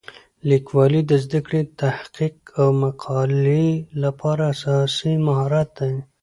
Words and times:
لیکوالی 0.49 1.01
د 1.09 1.11
زده 1.23 1.39
کړې، 1.47 1.61
تحقیق 1.81 2.35
او 2.59 2.67
مطالعې 2.83 3.71
لپاره 4.03 4.43
اساسي 4.53 5.13
مهارت 5.27 5.69
دی. 5.79 5.95